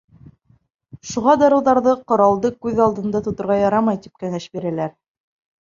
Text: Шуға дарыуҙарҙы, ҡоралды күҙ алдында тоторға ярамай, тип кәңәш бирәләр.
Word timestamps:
Шуға 1.09 1.35
дарыуҙарҙы, 1.41 1.93
ҡоралды 2.13 2.53
күҙ 2.67 2.81
алдында 2.87 3.21
тоторға 3.29 3.59
ярамай, 3.61 4.03
тип 4.07 4.21
кәңәш 4.25 4.49
бирәләр. 4.57 4.99